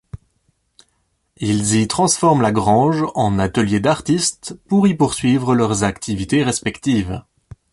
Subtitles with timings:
[1.37, 7.21] Ils y transforment la grange en atelier d'artiste pour y poursuivre leurs activités respectives.